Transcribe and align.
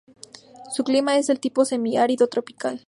Su 0.71 0.83
clima 0.83 1.19
es 1.19 1.27
del 1.27 1.39
tipo 1.39 1.63
semi-árido 1.63 2.25
tropical. 2.27 2.79